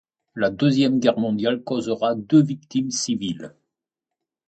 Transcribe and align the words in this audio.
La 0.35 0.49
Deuxième 0.49 0.99
Guerre 0.99 1.19
mondiale 1.19 1.63
causera 1.63 2.15
deux 2.15 2.41
victimes 2.41 2.89
civiles. 2.89 3.53